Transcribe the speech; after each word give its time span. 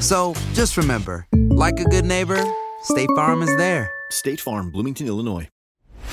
So 0.00 0.32
just 0.54 0.76
remember, 0.78 1.26
like 1.50 1.78
a 1.78 1.84
good 1.84 2.06
neighbor, 2.06 2.42
State 2.82 3.10
Farm 3.14 3.42
is 3.42 3.54
there. 3.56 3.90
State 4.10 4.40
Farm, 4.40 4.70
Bloomington, 4.70 5.06
Illinois. 5.06 5.48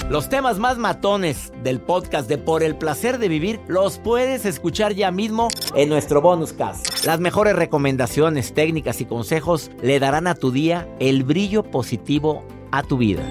Los 0.09 0.29
temas 0.29 0.59
más 0.59 0.77
matones 0.77 1.51
del 1.63 1.79
podcast 1.81 2.29
de 2.29 2.37
Por 2.37 2.63
el 2.63 2.77
placer 2.77 3.17
de 3.17 3.27
vivir 3.29 3.59
los 3.67 3.97
puedes 3.97 4.45
escuchar 4.45 4.93
ya 4.93 5.09
mismo 5.11 5.47
en 5.75 5.89
nuestro 5.89 6.21
bonus 6.21 6.53
cast. 6.53 7.05
Las 7.05 7.19
mejores 7.19 7.55
recomendaciones, 7.55 8.53
técnicas 8.53 9.01
y 9.01 9.05
consejos 9.05 9.71
le 9.81 9.99
darán 9.99 10.27
a 10.27 10.35
tu 10.35 10.51
día 10.51 10.87
el 10.99 11.23
brillo 11.23 11.63
positivo 11.63 12.45
a 12.71 12.83
tu 12.83 12.97
vida. 12.97 13.23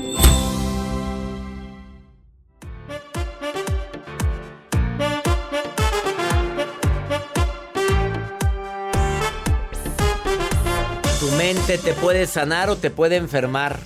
Te 11.55 11.92
puede 11.92 12.27
sanar 12.27 12.70
o 12.70 12.77
te 12.77 12.91
puede 12.91 13.14
enfermar. 13.14 13.78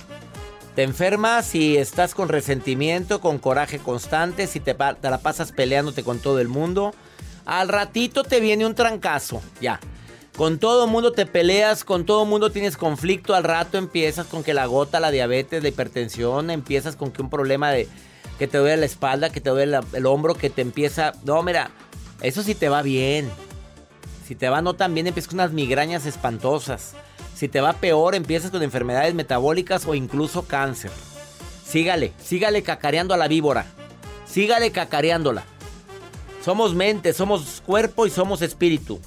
Te 0.75 0.81
enfermas 0.81 1.45
si 1.45 1.77
estás 1.77 2.15
con 2.15 2.27
resentimiento, 2.27 3.21
con 3.21 3.37
coraje 3.37 3.77
constante, 3.77 4.47
si 4.47 4.59
te, 4.59 4.75
la 4.75 5.19
pasas 5.19 5.51
peleándote 5.51 6.03
con 6.03 6.17
todo 6.17 6.39
el 6.39 6.47
mundo. 6.47 6.95
Al 7.45 7.67
ratito 7.67 8.23
te 8.23 8.39
viene 8.39 8.65
un 8.65 8.73
trancazo, 8.73 9.43
ya. 9.61 9.79
Con 10.35 10.57
todo 10.57 10.87
mundo 10.87 11.11
te 11.11 11.27
peleas, 11.27 11.83
con 11.83 12.07
todo 12.07 12.25
mundo 12.25 12.51
tienes 12.51 12.77
conflicto. 12.77 13.35
Al 13.35 13.43
rato 13.43 13.77
empiezas 13.77 14.25
con 14.25 14.43
que 14.43 14.55
la 14.55 14.65
gota, 14.65 14.99
la 14.99 15.11
diabetes, 15.11 15.61
la 15.61 15.69
hipertensión, 15.69 16.49
empiezas 16.49 16.95
con 16.95 17.11
que 17.11 17.21
un 17.21 17.29
problema 17.29 17.69
de 17.69 17.87
que 18.39 18.47
te 18.47 18.57
duele 18.57 18.77
la 18.77 18.85
espalda, 18.87 19.29
que 19.29 19.39
te 19.39 19.51
duele 19.51 19.79
el 19.93 20.05
hombro, 20.07 20.33
que 20.33 20.49
te 20.49 20.63
empieza. 20.63 21.13
No, 21.25 21.43
mira, 21.43 21.69
eso 22.23 22.41
sí 22.41 22.55
te 22.55 22.69
va 22.69 22.81
bien. 22.81 23.29
Si 24.25 24.33
te 24.33 24.49
va 24.49 24.63
no 24.63 24.73
tan 24.73 24.95
bien, 24.95 25.05
empiezas 25.05 25.29
con 25.29 25.41
unas 25.41 25.51
migrañas 25.51 26.07
espantosas. 26.07 26.95
Si 27.41 27.47
te 27.47 27.59
va 27.59 27.73
peor, 27.73 28.13
empiezas 28.13 28.51
con 28.51 28.61
enfermedades 28.61 29.15
metabólicas 29.15 29.87
o 29.87 29.95
incluso 29.95 30.43
cáncer. 30.43 30.91
Sígale, 31.65 32.13
sígale 32.23 32.61
cacareando 32.61 33.15
a 33.15 33.17
la 33.17 33.27
víbora. 33.27 33.65
Sígale 34.27 34.71
cacareándola. 34.71 35.43
Somos 36.45 36.75
mente, 36.75 37.13
somos 37.13 37.63
cuerpo 37.65 38.05
y 38.05 38.11
somos 38.11 38.43
espíritu. 38.43 38.99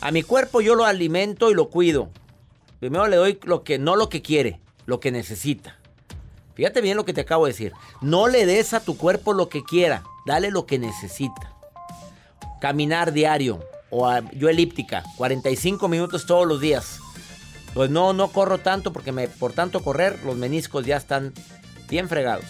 A 0.00 0.12
mi 0.12 0.22
cuerpo 0.22 0.60
yo 0.60 0.76
lo 0.76 0.84
alimento 0.84 1.50
y 1.50 1.54
lo 1.54 1.68
cuido. 1.68 2.10
Primero 2.78 3.08
le 3.08 3.16
doy 3.16 3.40
lo 3.42 3.64
que 3.64 3.80
no 3.80 3.96
lo 3.96 4.08
que 4.08 4.22
quiere, 4.22 4.60
lo 4.86 5.00
que 5.00 5.10
necesita. 5.10 5.76
Fíjate 6.54 6.82
bien 6.82 6.96
lo 6.96 7.04
que 7.04 7.12
te 7.12 7.22
acabo 7.22 7.46
de 7.46 7.50
decir. 7.54 7.72
No 8.00 8.28
le 8.28 8.46
des 8.46 8.72
a 8.72 8.84
tu 8.84 8.96
cuerpo 8.96 9.32
lo 9.32 9.48
que 9.48 9.64
quiera, 9.64 10.04
dale 10.26 10.52
lo 10.52 10.64
que 10.64 10.78
necesita. 10.78 11.56
Caminar 12.60 13.12
diario 13.12 13.58
o 13.90 14.08
yo 14.36 14.48
elíptica, 14.48 15.02
45 15.16 15.88
minutos 15.88 16.24
todos 16.24 16.46
los 16.46 16.60
días. 16.60 17.00
Pues 17.74 17.90
no, 17.90 18.12
no 18.12 18.28
corro 18.28 18.58
tanto 18.58 18.92
porque 18.92 19.12
me, 19.12 19.28
por 19.28 19.52
tanto 19.52 19.82
correr 19.82 20.18
los 20.24 20.36
meniscos 20.36 20.84
ya 20.84 20.96
están 20.96 21.32
bien 21.88 22.08
fregados. 22.08 22.46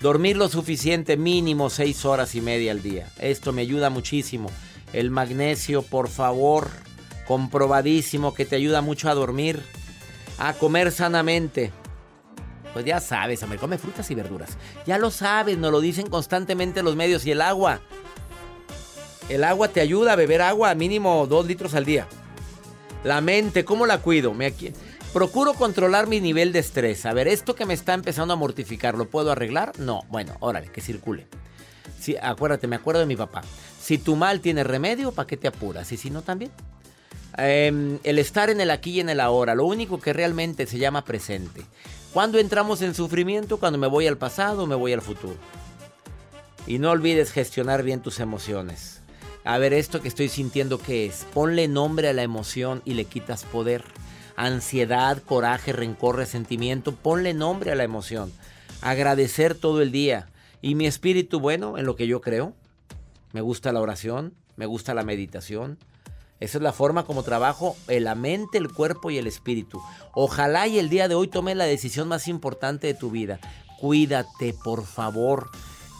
Dormir 0.00 0.36
lo 0.36 0.48
suficiente, 0.48 1.16
mínimo 1.16 1.68
6 1.68 2.04
horas 2.06 2.34
y 2.34 2.40
media 2.40 2.72
al 2.72 2.82
día. 2.82 3.08
Esto 3.18 3.52
me 3.52 3.62
ayuda 3.62 3.90
muchísimo. 3.90 4.50
El 4.92 5.10
magnesio, 5.10 5.82
por 5.82 6.08
favor, 6.08 6.70
comprobadísimo 7.26 8.32
que 8.32 8.46
te 8.46 8.56
ayuda 8.56 8.80
mucho 8.80 9.10
a 9.10 9.14
dormir. 9.14 9.62
A 10.38 10.54
comer 10.54 10.90
sanamente. 10.90 11.70
Pues 12.72 12.86
ya 12.86 12.98
sabes, 13.00 13.42
hombre, 13.42 13.58
come 13.58 13.76
frutas 13.76 14.10
y 14.10 14.14
verduras. 14.14 14.56
Ya 14.86 14.96
lo 14.96 15.10
sabes, 15.10 15.58
nos 15.58 15.70
lo 15.70 15.80
dicen 15.80 16.08
constantemente 16.08 16.82
los 16.82 16.96
medios. 16.96 17.26
Y 17.26 17.32
el 17.32 17.42
agua. 17.42 17.80
El 19.28 19.44
agua 19.44 19.68
te 19.68 19.80
ayuda 19.80 20.14
a 20.14 20.16
beber 20.16 20.40
agua 20.40 20.74
mínimo 20.74 21.26
2 21.26 21.46
litros 21.46 21.74
al 21.74 21.84
día. 21.84 22.08
La 23.04 23.20
mente, 23.20 23.64
¿cómo 23.64 23.86
la 23.86 23.98
cuido? 23.98 24.34
Me 24.34 24.46
aquí- 24.46 24.72
Procuro 25.12 25.54
controlar 25.54 26.06
mi 26.06 26.20
nivel 26.20 26.52
de 26.52 26.60
estrés. 26.60 27.04
A 27.04 27.12
ver, 27.12 27.26
esto 27.26 27.56
que 27.56 27.66
me 27.66 27.74
está 27.74 27.94
empezando 27.94 28.32
a 28.32 28.36
mortificar, 28.36 28.96
¿lo 28.96 29.08
puedo 29.08 29.32
arreglar? 29.32 29.72
No. 29.80 30.02
Bueno, 30.08 30.36
órale, 30.38 30.68
que 30.68 30.80
circule. 30.80 31.26
Sí, 31.98 32.16
acuérdate, 32.22 32.68
me 32.68 32.76
acuerdo 32.76 33.00
de 33.00 33.06
mi 33.06 33.16
papá. 33.16 33.42
Si 33.80 33.98
tu 33.98 34.14
mal 34.14 34.40
tiene 34.40 34.62
remedio, 34.62 35.10
¿para 35.10 35.26
qué 35.26 35.36
te 35.36 35.48
apuras? 35.48 35.90
Y 35.90 35.96
si 35.96 36.10
no, 36.10 36.22
también. 36.22 36.52
Em, 37.36 37.98
el 38.04 38.18
estar 38.20 38.50
en 38.50 38.60
el 38.60 38.70
aquí 38.70 38.92
y 38.92 39.00
en 39.00 39.08
el 39.08 39.18
ahora, 39.18 39.54
lo 39.56 39.64
único 39.64 39.98
que 39.98 40.12
realmente 40.12 40.66
se 40.66 40.78
llama 40.78 41.04
presente. 41.04 41.62
¿Cuándo 42.12 42.38
entramos 42.38 42.80
en 42.82 42.94
sufrimiento? 42.94 43.58
Cuando 43.58 43.78
me 43.78 43.86
voy 43.88 44.06
al 44.06 44.16
pasado 44.16 44.66
me 44.66 44.74
voy 44.76 44.92
al 44.92 45.02
futuro. 45.02 45.36
Y 46.68 46.78
no 46.78 46.90
olvides 46.90 47.32
gestionar 47.32 47.82
bien 47.82 48.00
tus 48.00 48.20
emociones. 48.20 48.99
A 49.44 49.56
ver, 49.56 49.72
esto 49.72 50.02
que 50.02 50.08
estoy 50.08 50.28
sintiendo, 50.28 50.78
¿qué 50.78 51.06
es? 51.06 51.26
Ponle 51.32 51.66
nombre 51.66 52.08
a 52.08 52.12
la 52.12 52.22
emoción 52.22 52.82
y 52.84 52.92
le 52.92 53.06
quitas 53.06 53.44
poder. 53.44 53.84
Ansiedad, 54.36 55.22
coraje, 55.22 55.72
rencor, 55.72 56.16
resentimiento, 56.16 56.94
ponle 56.94 57.32
nombre 57.32 57.72
a 57.72 57.74
la 57.74 57.84
emoción. 57.84 58.32
Agradecer 58.82 59.54
todo 59.54 59.80
el 59.80 59.92
día. 59.92 60.28
Y 60.60 60.74
mi 60.74 60.86
espíritu, 60.86 61.40
bueno, 61.40 61.78
en 61.78 61.86
lo 61.86 61.96
que 61.96 62.06
yo 62.06 62.20
creo. 62.20 62.54
Me 63.32 63.40
gusta 63.40 63.72
la 63.72 63.80
oración, 63.80 64.34
me 64.56 64.66
gusta 64.66 64.92
la 64.92 65.04
meditación. 65.04 65.78
Esa 66.38 66.58
es 66.58 66.62
la 66.62 66.72
forma 66.72 67.04
como 67.04 67.22
trabajo 67.22 67.76
en 67.88 68.04
la 68.04 68.14
mente, 68.14 68.58
el 68.58 68.70
cuerpo 68.70 69.10
y 69.10 69.18
el 69.18 69.26
espíritu. 69.26 69.80
Ojalá 70.12 70.66
y 70.66 70.78
el 70.78 70.90
día 70.90 71.08
de 71.08 71.14
hoy 71.14 71.28
tomes 71.28 71.56
la 71.56 71.64
decisión 71.64 72.08
más 72.08 72.28
importante 72.28 72.86
de 72.86 72.94
tu 72.94 73.10
vida. 73.10 73.40
Cuídate, 73.78 74.54
por 74.64 74.84
favor. 74.84 75.50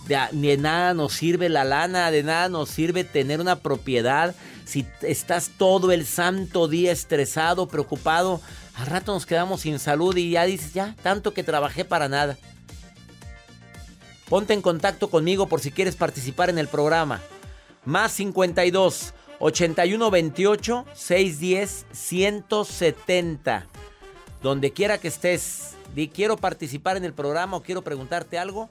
De, 0.07 0.19
de 0.33 0.57
nada 0.57 0.95
nos 0.95 1.13
sirve 1.13 1.49
la 1.49 1.65
lana, 1.65 2.11
de 2.11 2.23
nada 2.23 2.49
nos 2.49 2.69
sirve 2.71 3.05
tener 3.05 3.41
una 3.41 3.57
propiedad. 3.57 4.35
Si 4.65 4.87
estás 5.03 5.51
todo 5.57 5.93
el 5.93 6.07
santo 6.07 6.69
día 6.69 6.93
estresado, 6.93 7.69
preocupado, 7.69 8.41
al 8.75 8.87
rato 8.87 9.13
nos 9.13 9.27
quedamos 9.27 9.63
sin 9.63 9.79
salud 9.79 10.17
y 10.17 10.31
ya 10.31 10.45
dices, 10.45 10.73
ya, 10.73 10.97
tanto 11.03 11.35
que 11.35 11.43
trabajé 11.43 11.85
para 11.85 12.09
nada. 12.09 12.39
Ponte 14.29 14.55
en 14.55 14.63
contacto 14.63 15.11
conmigo 15.11 15.49
por 15.49 15.61
si 15.61 15.73
quieres 15.73 15.97
participar 15.97 16.51
en 16.51 16.59
el 16.59 16.69
programa. 16.69 17.21
Más 17.85 18.13
52 18.13 19.13
81 19.41 20.11
28 20.11 20.87
610 20.95 21.87
170. 21.93 23.67
Donde 24.41 24.73
quiera 24.73 24.99
que 24.99 25.09
estés, 25.09 25.75
di 25.95 26.09
quiero 26.09 26.37
participar 26.37 26.97
en 26.97 27.05
el 27.05 27.13
programa 27.13 27.57
o 27.57 27.63
quiero 27.63 27.83
preguntarte 27.83 28.39
algo 28.39 28.71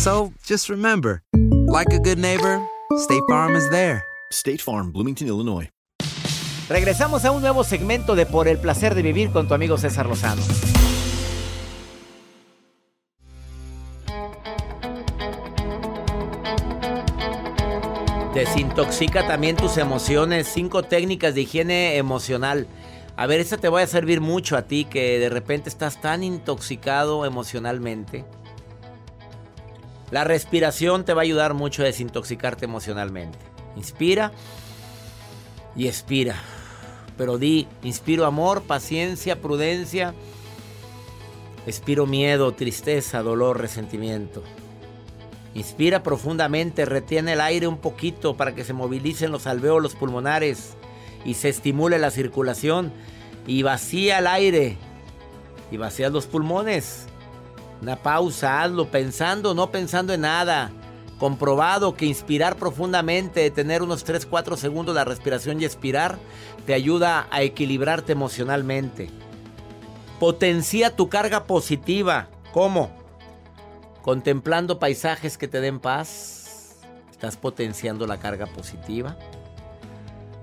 So 0.00 0.32
just 0.46 0.70
remember, 0.70 1.22
like 1.68 1.92
a 1.92 1.98
good 1.98 2.18
neighbor, 2.18 2.58
State 2.96 3.22
Farm 3.28 3.54
is 3.54 3.68
there. 3.68 4.02
State 4.32 4.62
Farm, 4.62 4.92
Bloomington, 4.92 5.28
Illinois. 5.28 5.68
Regresamos 6.70 7.26
a 7.26 7.32
un 7.32 7.42
nuevo 7.42 7.64
segmento 7.64 8.14
de 8.14 8.24
Por 8.24 8.48
el 8.48 8.56
placer 8.56 8.94
de 8.94 9.02
vivir 9.02 9.30
con 9.30 9.46
tu 9.46 9.52
amigo 9.52 9.76
César 9.76 10.06
Lozano. 10.06 10.40
Desintoxica 18.32 19.26
también 19.26 19.56
tus 19.56 19.76
emociones. 19.76 20.48
Cinco 20.50 20.82
técnicas 20.82 21.34
de 21.34 21.42
higiene 21.42 21.98
emocional. 21.98 22.66
A 23.16 23.26
ver, 23.26 23.40
esta 23.40 23.58
te 23.58 23.68
va 23.68 23.82
a 23.82 23.86
servir 23.86 24.22
mucho 24.22 24.56
a 24.56 24.62
ti 24.62 24.86
que 24.86 25.18
de 25.18 25.28
repente 25.28 25.68
estás 25.68 26.00
tan 26.00 26.22
intoxicado 26.22 27.26
emocionalmente. 27.26 28.24
La 30.10 30.24
respiración 30.24 31.04
te 31.04 31.14
va 31.14 31.22
a 31.22 31.24
ayudar 31.24 31.54
mucho 31.54 31.82
a 31.82 31.86
desintoxicarte 31.86 32.64
emocionalmente. 32.64 33.38
Inspira 33.76 34.32
y 35.76 35.86
expira. 35.86 36.36
Pero 37.16 37.38
di, 37.38 37.68
inspiro 37.82 38.26
amor, 38.26 38.62
paciencia, 38.62 39.40
prudencia. 39.40 40.14
Expiro 41.66 42.06
miedo, 42.06 42.52
tristeza, 42.52 43.22
dolor, 43.22 43.60
resentimiento. 43.60 44.42
Inspira 45.54 46.02
profundamente, 46.02 46.84
retiene 46.84 47.34
el 47.34 47.40
aire 47.40 47.66
un 47.66 47.78
poquito 47.78 48.36
para 48.36 48.54
que 48.54 48.64
se 48.64 48.72
movilicen 48.72 49.30
los 49.30 49.46
alveolos 49.46 49.94
pulmonares 49.94 50.74
y 51.24 51.34
se 51.34 51.48
estimule 51.48 51.98
la 51.98 52.10
circulación. 52.10 52.92
Y 53.46 53.62
vacía 53.62 54.18
el 54.18 54.26
aire 54.26 54.76
y 55.70 55.76
vacía 55.76 56.08
los 56.08 56.26
pulmones. 56.26 57.06
Una 57.82 57.96
pausa, 57.96 58.62
hazlo 58.62 58.90
pensando, 58.90 59.54
no 59.54 59.70
pensando 59.70 60.12
en 60.12 60.22
nada. 60.22 60.70
Comprobado 61.18 61.94
que 61.94 62.06
inspirar 62.06 62.56
profundamente, 62.56 63.50
tener 63.50 63.82
unos 63.82 64.06
3-4 64.06 64.56
segundos 64.56 64.94
la 64.94 65.04
respiración 65.04 65.60
y 65.60 65.64
expirar, 65.64 66.18
te 66.66 66.74
ayuda 66.74 67.26
a 67.30 67.42
equilibrarte 67.42 68.12
emocionalmente. 68.12 69.10
Potencia 70.18 70.94
tu 70.96 71.08
carga 71.08 71.44
positiva. 71.44 72.28
¿Cómo? 72.52 72.90
Contemplando 74.02 74.78
paisajes 74.78 75.38
que 75.38 75.48
te 75.48 75.60
den 75.60 75.78
paz. 75.78 76.76
Estás 77.10 77.36
potenciando 77.36 78.06
la 78.06 78.18
carga 78.18 78.46
positiva. 78.46 79.16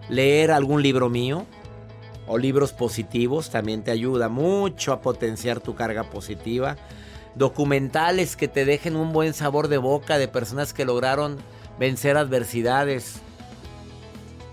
Leer 0.10 0.52
algún 0.52 0.82
libro 0.82 1.10
mío 1.10 1.46
o 2.28 2.38
libros 2.38 2.72
positivos 2.72 3.50
también 3.50 3.84
te 3.84 3.92
ayuda 3.92 4.30
mucho 4.30 4.94
a 4.94 5.02
potenciar 5.02 5.60
tu 5.60 5.76
carga 5.76 6.04
positiva. 6.04 6.76
Documentales 7.38 8.36
que 8.36 8.48
te 8.48 8.66
dejen 8.66 8.96
un 8.96 9.14
buen 9.14 9.34
sabor 9.34 9.68
de 9.68 9.78
boca 9.78 10.18
de 10.18 10.28
personas 10.28 10.74
que 10.74 10.86
lograron 10.86 11.38
vencer 11.78 12.18
adversidades. 12.18 13.22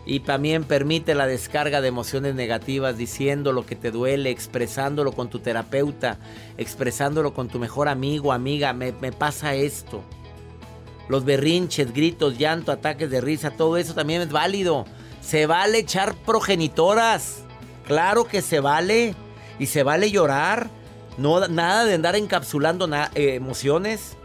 Y 0.04 0.20
también 0.20 0.64
permite 0.64 1.14
la 1.14 1.26
descarga 1.26 1.80
de 1.80 1.88
emociones 1.88 2.34
negativas 2.34 2.98
diciendo 2.98 3.52
lo 3.52 3.64
que 3.64 3.74
te 3.74 3.90
duele, 3.90 4.28
expresándolo 4.28 5.12
con 5.12 5.30
tu 5.30 5.38
terapeuta, 5.38 6.18
expresándolo 6.58 7.32
con 7.32 7.48
tu 7.48 7.58
mejor 7.58 7.88
amigo, 7.88 8.32
amiga, 8.32 8.74
me, 8.74 8.92
me 8.92 9.12
pasa 9.12 9.54
esto. 9.54 10.02
Los 11.08 11.24
berrinches, 11.24 11.94
gritos, 11.94 12.36
llanto, 12.36 12.70
ataques 12.70 13.10
de 13.10 13.22
risa, 13.22 13.50
todo 13.50 13.78
eso 13.78 13.94
también 13.94 14.20
es 14.20 14.30
válido. 14.30 14.84
Se 15.22 15.46
vale 15.46 15.78
echar 15.78 16.14
progenitoras. 16.14 17.44
Claro 17.86 18.24
que 18.24 18.42
se 18.42 18.60
vale. 18.60 19.14
Y 19.58 19.66
se 19.66 19.82
vale 19.82 20.10
llorar. 20.10 20.68
No, 21.16 21.46
nada 21.48 21.84
de 21.84 21.94
andar 21.94 22.16
encapsulando 22.16 22.88
eh, 23.14 23.34
emociones. 23.34 24.16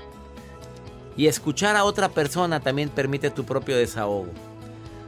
Y 1.16 1.28
escuchar 1.28 1.76
a 1.76 1.84
otra 1.84 2.10
persona 2.10 2.62
también 2.62 2.90
permite 2.90 3.30
tu 3.30 3.44
propio 3.44 3.76
desahogo. 3.76 4.30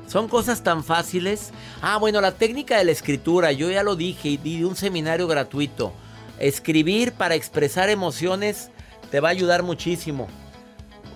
Son 0.07 0.28
cosas 0.28 0.62
tan 0.62 0.83
fáciles. 0.83 1.51
Ah, 1.81 1.98
bueno, 1.98 2.19
la 2.19 2.33
técnica 2.33 2.78
de 2.78 2.83
la 2.83 2.92
escritura, 2.92 3.54
yo 3.54 3.72
ya 3.72 3.81
lo 3.81 3.95
dije 3.95 4.28
y 4.28 4.38
di 4.38 4.63
un 4.66 4.75
seminario 4.75 5.25
gratuito. 5.25 5.94
Escribir 6.38 7.13
para 7.13 7.36
expresar 7.36 7.89
emociones 7.89 8.72
te 9.10 9.22
va 9.22 9.30
a 9.30 9.31
ayudar 9.31 9.63
muchísimo. 9.63 10.28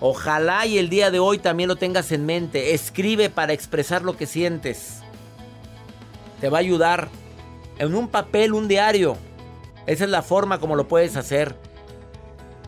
Ojalá 0.00 0.64
y 0.66 0.78
el 0.78 0.88
día 0.88 1.10
de 1.10 1.18
hoy 1.18 1.38
también 1.38 1.68
lo 1.68 1.76
tengas 1.76 2.10
en 2.10 2.24
mente. 2.24 2.74
Escribe 2.74 3.28
para 3.28 3.52
expresar 3.52 4.02
lo 4.02 4.16
que 4.16 4.26
sientes. 4.26 5.00
Te 6.40 6.48
va 6.48 6.58
a 6.58 6.60
ayudar 6.60 7.08
en 7.78 7.94
un 7.94 8.08
papel, 8.08 8.52
un 8.54 8.68
diario. 8.68 9.18
Esa 9.86 10.04
es 10.04 10.10
la 10.10 10.22
forma 10.22 10.58
como 10.58 10.76
lo 10.76 10.88
puedes 10.88 11.16
hacer. 11.16 11.54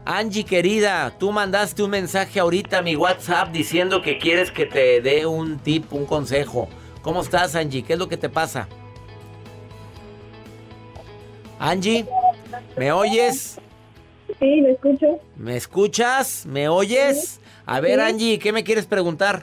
Angie 0.04 0.44
querida, 0.44 1.12
tú 1.18 1.32
mandaste 1.32 1.82
un 1.82 1.90
mensaje 1.90 2.40
ahorita 2.40 2.78
a 2.78 2.82
mi 2.82 2.96
WhatsApp 2.96 3.50
diciendo 3.52 4.00
que 4.00 4.18
quieres 4.18 4.50
que 4.50 4.64
te 4.64 5.00
dé 5.02 5.26
un 5.26 5.58
tip, 5.58 5.92
un 5.92 6.06
consejo. 6.06 6.68
¿Cómo 7.02 7.20
estás, 7.20 7.54
Angie? 7.54 7.82
¿Qué 7.82 7.92
es 7.94 7.98
lo 7.98 8.08
que 8.08 8.16
te 8.16 8.28
pasa? 8.28 8.68
Angie, 11.58 12.06
¿me 12.76 12.92
oyes? 12.92 13.60
Sí, 14.38 14.60
lo 14.60 14.68
escucho. 14.68 15.18
¿Me 15.36 15.56
escuchas? 15.56 16.46
¿Me 16.46 16.68
oyes? 16.68 17.40
A 17.66 17.80
ver, 17.80 17.98
Sí. 17.98 18.06
Angie, 18.06 18.38
¿qué 18.38 18.52
me 18.52 18.62
quieres 18.64 18.86
preguntar? 18.86 19.42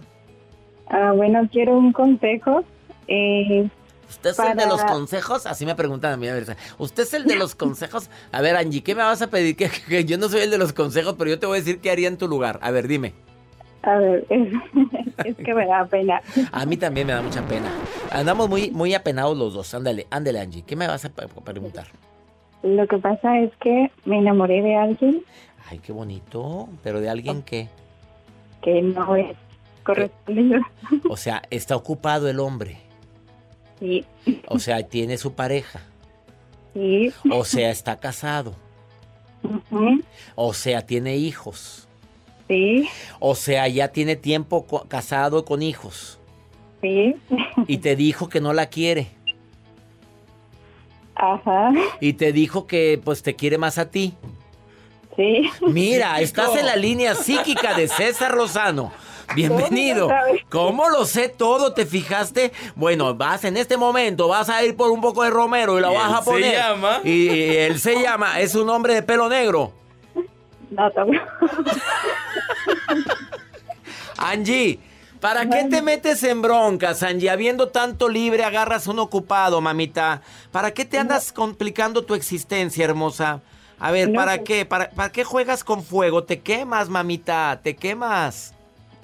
Ah, 0.88 1.12
bueno, 1.16 1.48
quiero 1.52 1.78
un 1.78 1.92
consejo. 1.92 2.64
Eh, 3.08 3.68
¿Usted 4.10 4.30
es 4.32 4.40
el 4.40 4.58
de 4.58 4.66
los 4.66 4.84
consejos? 4.84 5.46
Así 5.46 5.66
me 5.66 5.76
preguntan 5.76 6.14
a 6.14 6.18
mí. 6.18 6.28
A 6.28 6.34
ver, 6.34 6.58
¿usted 6.78 7.04
es 7.04 7.14
el 7.14 7.26
de 7.26 7.36
los 7.36 7.56
consejos? 7.56 8.10
A 8.32 8.42
ver, 8.42 8.56
Angie, 8.56 8.84
¿qué 8.84 8.96
me 8.96 9.04
vas 9.04 9.22
a 9.22 9.28
pedir? 9.28 9.56
Que, 9.56 9.70
que 9.70 10.06
yo 10.06 10.18
no 10.18 10.30
soy 10.30 10.42
el 10.42 10.52
de 10.52 10.58
los 10.58 10.74
consejos, 10.74 11.16
pero 11.18 11.30
yo 11.30 11.40
te 11.40 11.46
voy 11.46 11.58
a 11.58 11.62
decir 11.62 11.80
qué 11.80 11.92
haría 11.92 12.08
en 12.08 12.18
tu 12.18 12.28
lugar. 12.28 12.60
A 12.62 12.72
ver, 12.72 12.88
dime. 12.88 13.14
a 13.84 13.98
ver, 13.98 14.26
es, 14.30 14.54
es 15.26 15.36
que 15.38 15.54
me 15.54 15.66
da 15.66 15.86
pena. 15.86 16.22
A 16.52 16.66
mí 16.66 16.78
también 16.78 17.08
me 17.08 17.14
da 17.14 17.22
mucha 17.22 17.46
pena. 17.48 17.70
Andamos 18.12 18.50
muy, 18.50 18.72
muy 18.72 18.94
apenados 18.94 19.38
los 19.38 19.54
dos. 19.54 19.74
Ándale, 19.74 20.08
ándale, 20.10 20.40
Angie. 20.40 20.64
¿Qué 20.64 20.76
me 20.76 20.88
vas 20.88 21.06
a 21.06 21.10
preguntar? 21.10 21.88
Lo 22.64 22.88
que 22.88 22.98
pasa 22.98 23.40
es 23.40 23.52
que 23.62 23.92
me 24.06 24.18
enamoré 24.18 24.62
de 24.62 24.76
alguien 24.76 25.24
Ay, 25.70 25.80
qué 25.80 25.92
bonito. 25.92 26.70
Pero 26.84 27.02
de 27.02 27.10
alguien 27.10 27.42
que... 27.42 27.68
que 28.62 28.82
no 28.82 29.16
es 29.16 29.36
correspondido. 29.84 30.62
O 31.10 31.18
sea, 31.18 31.42
está 31.50 31.76
ocupado 31.76 32.30
el 32.30 32.40
hombre. 32.40 32.78
Sí, 33.80 34.06
O 34.48 34.60
sea, 34.60 34.84
tiene 34.88 35.18
su 35.18 35.34
pareja. 35.34 35.82
sí. 36.74 37.12
O 37.32 37.44
sea, 37.46 37.70
está 37.72 37.98
casado. 37.98 38.56
ujú, 39.44 40.02
O 40.36 40.54
sea, 40.54 40.86
tiene 40.86 41.16
hijos. 41.18 41.88
Sí, 42.48 42.88
O 43.20 43.34
sea, 43.36 43.68
ya 43.68 43.88
tiene 43.90 44.16
tiempo 44.16 44.66
co- 44.66 44.86
casado 44.88 45.46
con 45.46 45.62
hijos. 45.64 46.20
sí. 46.82 47.16
Y 47.68 47.78
te 47.80 47.96
dijo 47.96 48.30
que 48.30 48.40
no 48.42 48.54
la 48.54 48.68
quiere. 48.68 49.08
Ajá, 51.16 51.72
Y 52.02 52.14
te 52.14 52.34
dijo 52.34 52.68
que 52.68 53.00
pues 53.04 53.24
te 53.24 53.36
quiere 53.36 53.58
más 53.58 53.78
a 53.78 53.90
ti. 53.90 54.14
sí. 55.16 55.50
Mira, 55.68 56.20
estás 56.20 56.56
en 56.58 56.66
la 56.66 56.76
línea 56.76 57.16
psíquica 57.16 57.74
de 57.74 57.88
César 57.88 58.36
Lozano. 58.36 58.92
Bienvenido. 59.36 60.10
¿Cómo 60.50 60.90
lo 60.90 61.06
sé 61.06 61.30
todo? 61.30 61.74
¿Te 61.74 61.86
fijaste? 61.86 62.52
Bueno, 62.76 63.14
vas 63.16 63.44
en 63.44 63.58
este 63.58 63.78
momento, 63.78 64.28
vas 64.30 64.50
a 64.50 64.64
ir 64.64 64.76
por 64.76 64.90
un 64.92 65.02
poco 65.02 65.24
de 65.24 65.30
romero 65.30 65.78
y 65.78 65.82
la 65.82 65.92
¿Y 65.92 65.96
vas 65.96 66.10
él 66.10 66.16
a 66.16 66.22
se 66.24 66.32
poner. 66.32 66.54
llama? 66.56 67.00
Y, 67.04 67.30
y 67.30 67.58
él 67.58 67.80
se 67.80 68.02
llama, 68.02 68.40
es 68.40 68.56
un 68.56 68.70
hombre 68.70 68.94
de 68.96 69.04
pelo 69.04 69.30
negro. 69.30 69.74
No, 70.72 70.90
tampoco. 70.92 71.20
Angie, 74.18 74.80
¿para 75.20 75.48
qué 75.50 75.66
te 75.66 75.82
metes 75.82 76.24
en 76.24 76.42
broncas, 76.42 77.04
Angie? 77.04 77.30
Habiendo 77.30 77.68
tanto 77.70 78.10
libre, 78.10 78.44
agarras 78.44 78.88
un 78.88 79.00
ocupado, 79.00 79.62
mamita. 79.62 80.22
¿Para 80.52 80.72
qué 80.72 80.86
te 80.86 80.98
andas 80.98 81.32
complicando 81.32 82.04
tu 82.04 82.16
existencia, 82.16 82.86
hermosa? 82.86 83.42
A 83.78 83.92
ver, 83.92 84.14
¿para 84.14 84.40
qué? 84.40 84.66
¿Para, 84.66 84.90
¿Para 84.90 85.12
qué 85.12 85.24
juegas 85.26 85.64
con 85.66 85.84
fuego? 85.84 86.24
Te 86.24 86.40
quemas, 86.40 86.88
mamita, 86.90 87.60
te 87.62 87.76
quemas. 87.76 88.55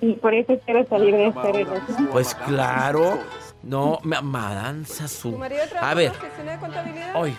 Y 0.02 0.14
por 0.14 0.34
eso 0.34 0.60
quiero 0.66 0.86
salir 0.88 1.14
de 1.16 1.28
esta 1.28 1.44
relación. 1.52 2.08
Pues 2.12 2.34
claro. 2.36 3.20
No, 3.64 4.00
ma- 4.04 4.22
madanza 4.22 5.08
su. 5.08 5.32
¿Tu 5.32 5.38
marido 5.38 5.62
trabaja 5.70 5.92
A 5.92 5.94
ver, 5.94 6.12
hoy. 7.16 7.38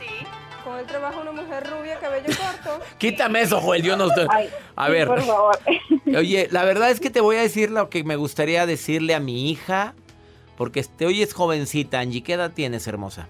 Con 0.62 0.78
él 0.78 0.87
trabaja 0.87 1.21
una 1.21 1.33
mujer 1.33 1.69
rubia, 1.69 1.99
cabello 1.99 2.26
corto. 2.26 2.85
Quítame 2.99 3.40
eso, 3.40 3.61
Joel, 3.61 3.83
yo 3.83 3.97
no 3.97 4.07
estoy. 4.07 4.28
Ay, 4.31 4.49
A 4.76 4.88
ver. 4.88 5.09
Por 5.09 5.21
favor. 5.23 5.59
Oye, 6.16 6.47
la 6.52 6.62
verdad 6.64 6.90
es 6.90 7.00
que 7.00 7.11
te 7.11 7.21
voy 7.21 7.35
a 7.37 7.40
decir 7.42 7.73
lo 7.73 7.90
que 7.90 8.04
me 8.04 8.14
gustaría 8.14 8.64
decirle 8.66 9.14
a 9.16 9.21
mi 9.21 9.50
hija. 9.50 9.95
Porque 10.57 10.85
te 10.85 11.07
oyes 11.07 11.35
jovencita, 11.35 11.99
Angie. 11.99 12.23
¿Qué 12.23 12.35
edad 12.35 12.52
tienes, 12.54 12.87
hermosa? 12.87 13.26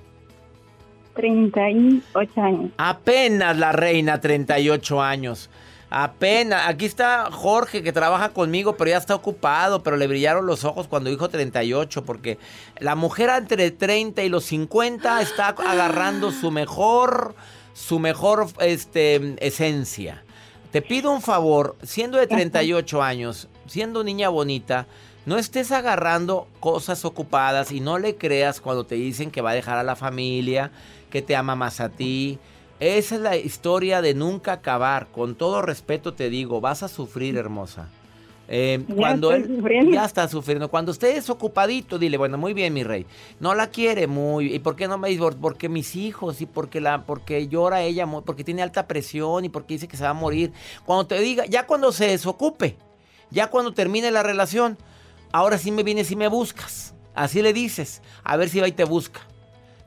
38 1.15 2.41
años. 2.43 2.71
Apenas 2.77 3.57
la 3.57 3.73
reina, 3.73 4.21
38 4.21 5.01
años. 5.03 5.49
Apenas, 5.95 6.69
aquí 6.69 6.87
está 6.87 7.29
Jorge 7.31 7.83
que 7.83 7.93
trabaja 7.93 8.31
conmigo, 8.31 8.79
pero 8.79 8.93
ya 8.93 8.97
está 8.97 9.15
ocupado, 9.15 9.83
pero 9.83 9.99
le 9.99 10.07
brillaron 10.07 10.47
los 10.47 10.65
ojos 10.65 10.89
cuando 10.89 11.11
dijo 11.11 11.29
38, 11.29 12.03
porque 12.07 12.39
la 12.79 12.95
mujer 12.95 13.29
entre 13.29 13.71
30 13.71 14.23
y 14.23 14.31
los 14.31 14.47
50 14.47 15.21
está 15.21 15.49
agarrando 15.49 16.31
su 16.31 16.51
mejor, 16.51 17.35
su 17.75 17.99
mejor 17.99 18.47
este, 18.61 19.37
esencia. 19.47 20.25
Te 20.71 20.81
pido 20.81 21.13
un 21.13 21.21
favor, 21.21 21.77
siendo 21.83 22.17
de 22.17 22.27
38 22.27 23.03
años, 23.03 23.49
siendo 23.67 24.03
niña 24.03 24.31
bonita, 24.31 24.87
no 25.27 25.37
estés 25.37 25.73
agarrando 25.73 26.49
cosas 26.61 27.05
ocupadas 27.05 27.71
y 27.71 27.81
no 27.81 27.99
le 27.99 28.17
creas 28.17 28.63
cuando 28.63 28.87
te 28.87 28.95
dicen 28.95 29.31
que 29.31 29.43
va 29.43 29.51
a 29.51 29.55
dejar 29.55 29.77
a 29.77 29.83
la 29.83 29.95
familia, 29.95 30.73
que 31.11 31.21
te 31.21 31.37
ama 31.37 31.55
más 31.55 31.81
a 31.81 31.91
ti. 31.91 32.39
Esa 32.83 33.15
es 33.15 33.21
la 33.21 33.37
historia 33.37 34.03
de 34.03 34.13
nunca 34.13 34.55
acabar. 34.55 35.07
Con 35.13 35.37
todo 35.37 35.63
respeto 35.63 36.15
te 36.15 36.29
digo, 36.29 36.61
vas 36.61 36.83
a 36.83 36.89
sufrir, 36.89 37.37
hermosa. 37.37 37.89
Eh, 38.49 38.85
Ya 38.89 38.95
cuando 38.97 39.31
él 39.31 39.47
sufriendo. 39.47 39.93
ya 39.93 40.05
está 40.05 40.27
sufriendo, 40.27 40.69
cuando 40.69 40.91
estés 40.91 41.31
ocupadito, 41.31 41.97
dile, 41.97 42.17
bueno, 42.19 42.39
muy 42.39 42.55
bien, 42.55 42.75
mi 42.75 42.83
rey. 42.83 43.07
No 43.39 43.55
la 43.55 43.69
quiere 43.69 44.09
muy. 44.09 44.53
¿Y 44.53 44.59
por 44.59 44.75
qué 44.75 44.89
no 44.89 44.99
me 44.99 45.11
dice? 45.11 45.23
Porque 45.41 45.69
mis 45.69 45.95
hijos 45.95 46.41
y 46.41 46.47
porque 46.47 46.81
la, 46.81 47.07
porque 47.07 47.47
llora 47.47 47.83
ella, 47.83 48.05
porque 48.27 48.43
tiene 48.43 48.63
alta 48.63 48.89
presión 48.89 49.45
y 49.45 49.49
porque 49.49 49.75
dice 49.75 49.87
que 49.87 49.97
se 49.97 50.03
va 50.03 50.11
a 50.11 50.15
morir. 50.15 50.53
Cuando 50.85 51.07
te 51.07 51.21
diga, 51.21 51.47
ya 51.47 51.69
cuando 51.69 51.93
se 51.93 52.09
desocupe, 52.09 52.77
ya 53.31 53.47
cuando 53.49 53.73
termine 53.75 54.11
la 54.11 54.25
relación, 54.25 54.77
ahora 55.31 55.57
sí 55.57 55.71
me 55.71 55.85
vienes 55.85 56.11
y 56.11 56.17
me 56.17 56.27
buscas. 56.27 56.95
Así 57.15 57.43
le 57.43 57.53
dices, 57.53 58.03
a 58.25 58.37
ver 58.37 58.49
si 58.49 58.59
va 58.59 58.67
y 58.67 58.73
te 58.73 58.83
busca. 58.83 59.21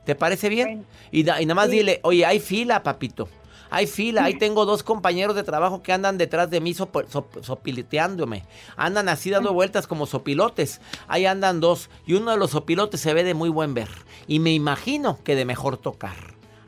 ¿Te 0.06 0.14
parece 0.14 0.48
bien? 0.48 0.66
Bueno. 0.68 0.84
Y, 1.10 1.22
da- 1.24 1.42
y 1.42 1.46
nada 1.46 1.56
más 1.56 1.70
dile, 1.70 2.00
oye, 2.04 2.24
hay 2.24 2.40
fila, 2.40 2.82
papito. 2.82 3.28
Hay 3.68 3.86
fila, 3.88 4.24
ahí 4.24 4.34
tengo 4.38 4.64
dos 4.64 4.82
compañeros 4.84 5.34
de 5.36 5.42
trabajo 5.42 5.82
que 5.82 5.92
andan 5.92 6.16
detrás 6.16 6.48
de 6.48 6.60
mí 6.60 6.72
sopo- 6.72 7.06
sop- 7.08 7.42
sopileteándome. 7.42 8.44
Andan 8.76 9.08
así 9.08 9.28
dando 9.30 9.52
vueltas 9.52 9.86
como 9.86 10.06
sopilotes. 10.06 10.80
Ahí 11.08 11.26
andan 11.26 11.60
dos. 11.60 11.90
Y 12.06 12.14
uno 12.14 12.30
de 12.30 12.36
los 12.38 12.52
sopilotes 12.52 13.00
se 13.00 13.12
ve 13.12 13.24
de 13.24 13.34
muy 13.34 13.48
buen 13.48 13.74
ver. 13.74 13.88
Y 14.28 14.38
me 14.38 14.52
imagino 14.54 15.18
que 15.24 15.34
de 15.34 15.44
mejor 15.44 15.76
tocar. 15.76 16.14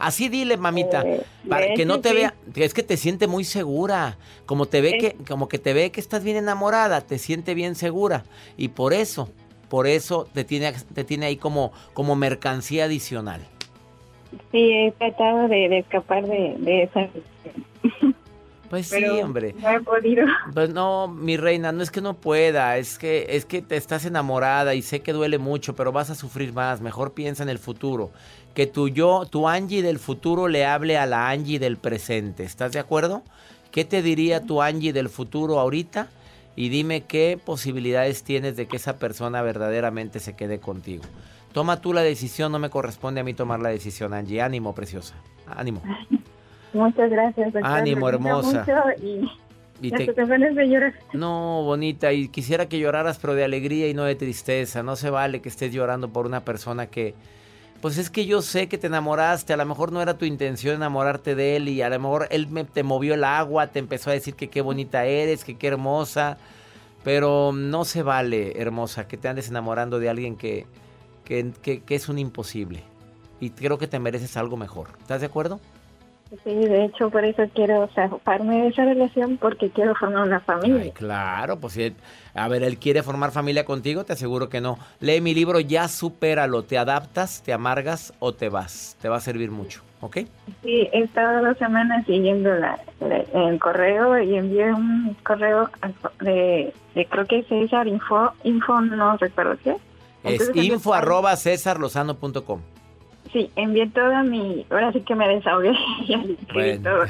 Así 0.00 0.28
dile, 0.28 0.57
mamita, 0.57 1.02
Eh, 1.02 1.25
para 1.49 1.66
de 1.66 1.75
que 1.75 1.85
no 1.85 2.00
te 2.00 2.11
sí. 2.11 2.14
vea, 2.16 2.35
es 2.54 2.73
que 2.75 2.85
te 2.85 2.97
siente 2.97 3.26
muy 3.26 3.45
segura, 3.45 4.16
como 4.47 4.66
te 4.66 4.80
ve 4.80 4.90
Sí. 4.92 4.99
que 4.99 5.16
como 5.26 5.49
que 5.49 5.59
te 5.59 5.73
ve 5.73 5.90
que 5.90 6.00
estás 6.00 6.23
bien 6.23 6.37
enamorada, 6.37 7.00
te 7.00 7.18
siente 7.18 7.54
bien 7.54 7.75
segura 7.75 8.25
y 8.57 8.68
por 8.68 8.92
eso, 8.92 9.28
por 9.68 9.87
eso 9.87 10.26
te 10.32 10.44
tiene 10.44 10.72
te 10.94 11.04
tiene 11.04 11.26
ahí 11.26 11.37
como 11.37 11.72
como 11.94 12.16
mercancía 12.16 12.84
adicional. 12.84 13.42
Sí, 14.52 14.72
he 14.72 14.92
tratado 14.92 15.48
de, 15.48 15.68
de 15.68 15.78
escapar 15.78 16.26
de, 16.26 16.56
de 16.58 16.82
esa. 16.84 17.08
Pues 18.68 18.87
sí, 18.88 18.96
Pero 19.00 19.25
hombre. 19.25 19.54
no 19.58 19.70
he 19.70 19.80
podido. 19.80 20.26
Pues 20.52 20.68
no, 20.75 21.08
mi 21.08 21.38
reina, 21.38 21.72
no 21.72 21.82
es 21.82 21.90
que 21.90 22.02
no 22.02 22.12
pueda, 22.12 22.76
es 22.76 22.98
que 22.98 23.25
es 23.30 23.46
que 23.46 23.62
te 23.62 23.76
estás 23.76 24.04
enamorada 24.04 24.75
y 24.75 24.82
sé 24.82 25.00
que 25.00 25.14
duele 25.14 25.38
mucho, 25.38 25.75
pero 25.75 25.90
vas 25.90 26.10
a 26.10 26.14
sufrir 26.14 26.52
más. 26.52 26.82
Mejor 26.82 27.12
piensa 27.14 27.42
en 27.42 27.48
el 27.48 27.58
futuro. 27.58 28.10
Que 28.54 28.66
tu 28.66 28.88
yo, 28.88 29.25
tu 29.25 29.48
Angie 29.48 29.80
del 29.80 29.98
futuro 29.98 30.48
le 30.48 30.66
hable 30.66 30.98
a 30.98 31.06
la 31.06 31.30
Angie 31.30 31.58
del 31.58 31.78
presente. 31.78 32.42
¿Estás 32.44 32.72
de 32.72 32.78
acuerdo? 32.78 33.22
¿Qué 33.70 33.87
te 33.87 34.02
diría 34.02 34.44
tu 34.44 34.60
Angie 34.60 34.92
del 34.92 35.08
futuro 35.08 35.58
ahorita? 35.60 36.08
Y 36.58 36.70
dime 36.70 37.02
qué 37.02 37.38
posibilidades 37.42 38.24
tienes 38.24 38.56
de 38.56 38.66
que 38.66 38.78
esa 38.78 38.98
persona 38.98 39.42
verdaderamente 39.42 40.18
se 40.18 40.34
quede 40.34 40.58
contigo. 40.58 41.04
Toma 41.52 41.80
tú 41.80 41.92
la 41.92 42.02
decisión, 42.02 42.50
no 42.50 42.58
me 42.58 42.68
corresponde 42.68 43.20
a 43.20 43.24
mí 43.24 43.32
tomar 43.32 43.60
la 43.60 43.68
decisión, 43.68 44.12
Angie. 44.12 44.42
Ánimo, 44.42 44.74
preciosa. 44.74 45.14
Ánimo. 45.46 45.80
Muchas 46.72 47.10
gracias. 47.10 47.52
doctor. 47.52 47.64
Ánimo, 47.64 48.08
hermosa. 48.08 48.66
mucho 48.66 49.04
Y, 49.06 49.86
Y 49.86 49.90
te- 49.92 50.12
de 50.12 50.68
llorar. 50.68 50.94
No, 51.12 51.62
bonita, 51.62 52.12
y 52.12 52.26
quisiera 52.26 52.68
que 52.68 52.80
lloraras, 52.80 53.20
pero 53.20 53.36
de 53.36 53.44
alegría 53.44 53.88
y 53.88 53.94
no 53.94 54.02
de 54.02 54.16
tristeza. 54.16 54.82
No 54.82 54.96
se 54.96 55.10
vale 55.10 55.40
que 55.40 55.50
estés 55.50 55.72
llorando 55.72 56.08
por 56.12 56.26
una 56.26 56.40
persona 56.44 56.86
que... 56.88 57.14
Pues 57.80 57.97
es 57.97 58.11
que 58.11 58.26
yo 58.26 58.42
sé 58.42 58.68
que 58.68 58.76
te 58.76 58.88
enamoraste, 58.88 59.52
a 59.52 59.56
lo 59.56 59.64
mejor 59.64 59.92
no 59.92 60.02
era 60.02 60.18
tu 60.18 60.25
intención 60.25 60.75
enamorarte 60.75 61.37
de 61.37 61.54
él 61.56 61.68
y 61.68 61.80
a 61.82 61.88
lo 61.88 61.99
mejor 62.00 62.26
él 62.30 62.49
me- 62.49 62.64
te 62.64 62.82
movió 62.82 63.14
el 63.14 63.23
agua, 63.23 63.68
te 63.68 63.78
empezó 63.78 64.11
a 64.11 64.14
decir 64.14 64.35
que 64.35 64.49
qué 64.50 64.62
bonita 64.62 65.04
eres, 65.06 65.44
que 65.44 65.56
qué 65.56 65.68
hermosa, 65.68 66.38
pero 67.04 67.52
no 67.54 67.85
se 67.85 68.02
vale, 68.02 68.61
hermosa, 68.61 69.06
que 69.06 69.16
te 69.16 69.28
andes 69.28 69.49
enamorando 69.49 70.00
de 70.00 70.08
alguien 70.08 70.37
que, 70.37 70.66
que, 71.25 71.52
que- 71.62 71.82
que 71.85 71.94
es 71.94 72.08
un 72.08 72.18
imposible. 72.18 72.82
Y 73.40 73.50
creo 73.50 73.78
que 73.78 73.87
te 73.87 74.00
mereces 74.00 74.37
algo 74.37 74.56
mejor. 74.56 74.88
¿Estás 75.00 75.20
de 75.20 75.26
acuerdo? 75.26 75.61
Sí, 76.44 76.54
de 76.54 76.85
hecho, 76.85 77.08
por 77.08 77.25
eso 77.25 77.42
quiero 77.54 77.88
zafarme 77.94 78.62
de 78.62 78.68
esa 78.68 78.85
relación 78.85 79.38
porque 79.38 79.70
quiero 79.70 79.94
formar 79.94 80.26
una 80.26 80.37
Ay, 80.37 80.42
familia. 80.44 80.92
claro, 80.92 81.58
pues 81.58 81.73
si 81.73 81.85
él- 81.85 81.97
a 82.35 82.49
ver, 82.49 82.62
él 82.62 82.76
quiere 82.78 83.02
formar 83.02 83.30
familia 83.30 83.64
contigo, 83.64 84.04
te 84.04 84.12
aseguro 84.12 84.50
que 84.50 84.61
no. 84.61 84.78
Lee 85.00 85.23
mi 85.23 85.32
libro, 85.35 85.58
ya 85.58 85.88
supéralo, 85.88 86.64
te 86.64 86.76
adaptas, 86.76 87.42
te 87.42 87.52
amargas 87.54 88.12
o 88.18 88.35
te 88.35 88.50
vas. 88.50 88.97
Te 89.00 89.08
va 89.08 89.16
a 89.16 89.20
servir 89.20 89.50
mucho, 89.50 89.82
¿ok? 90.02 90.18
Sí, 90.62 90.88
he 90.92 91.00
estado 91.04 91.42
dos 91.47 91.56
semanas 91.56 92.04
siguiendo 92.06 92.54
la, 92.54 92.78
la- 93.00 93.49
el 93.49 93.58
correo 93.58 94.18
y 94.23 94.37
envié 94.37 94.70
un 94.75 95.16
correo 95.25 95.70
de, 96.20 96.75
de 96.94 97.06
creo 97.06 97.25
que 97.26 97.38
es 97.38 97.47
César 97.47 97.88
Info, 97.88 98.32
Info 98.44 98.80
no 98.82 99.16
recuerdo 99.16 99.56
qué. 99.64 99.70
Es 99.70 99.78
Entonces, 100.32 100.49
envié 100.49 100.75
info 100.75 100.90
todo- 100.90 100.94
arroba 100.94 101.35
cesarlozano.com. 101.37 102.61
Sí, 103.32 103.50
envié 103.56 103.88
toda 103.90 104.23
mi, 104.23 104.66
ahora 104.70 104.92
sí 104.92 105.00
que 105.02 105.14
me 105.14 105.28
desahogué 105.28 105.73
Bueno, 106.54 106.82
todo. 106.90 107.04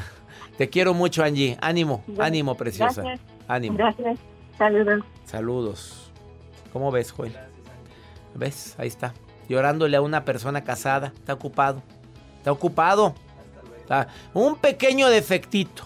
te 0.57 0.69
quiero 0.69 0.95
mucho, 0.95 1.23
Angie. 1.23 1.57
Ánimo, 1.61 2.03
Bueno, 2.07 2.23
ánimo, 2.25 2.57
preciosa. 2.57 3.03
gracias. 3.03 3.27
Ánimo. 3.47 3.77
Gracias, 3.79 4.19
saludos. 4.57 5.05
Saludos. 5.25 6.13
¿Cómo 6.73 6.91
ves, 6.91 7.13
Joel? 7.13 7.33
¿Ves? 8.35 8.75
Ahí 8.79 8.89
está. 8.89 9.15
Llorándole 9.49 9.97
a 9.97 10.01
una 10.03 10.25
persona 10.25 10.65
casada. 10.65 11.13
Está 11.17 11.33
ocupado. 11.35 11.83
Está 12.39 12.53
ocupado. 12.53 13.15
Está- 13.81 14.09
Un 14.35 14.57
pequeño 14.57 15.09
defectito. 15.09 15.85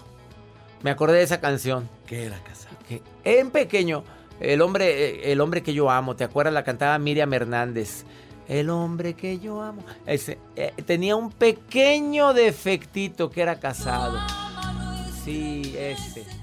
Me 0.81 0.91
acordé 0.91 1.17
de 1.17 1.23
esa 1.23 1.39
canción. 1.39 1.87
Que 2.05 2.25
era 2.25 2.37
casado. 2.43 2.75
Que 2.87 3.01
en 3.23 3.49
pequeño. 3.51 4.03
El 4.41 4.61
hombre, 4.61 4.87
eh, 5.27 5.31
el 5.31 5.39
hombre 5.39 5.63
que 5.63 5.73
yo 5.73 5.89
amo. 5.89 6.15
¿Te 6.17 6.25
acuerdas? 6.25 6.53
La 6.53 6.63
cantaba 6.65 6.97
Miriam 6.99 7.33
Hernández. 7.33 8.05
El 8.47 8.69
hombre 8.69 9.13
que 9.13 9.39
yo 9.39 9.61
amo. 9.61 9.83
Ese, 10.05 10.37
eh, 10.55 10.73
tenía 10.85 11.15
un 11.15 11.31
pequeño 11.31 12.33
defectito 12.33 13.29
que 13.29 13.41
era 13.41 13.59
casado. 13.59 14.17
Sí, 15.23 15.75
ese. 15.77 16.42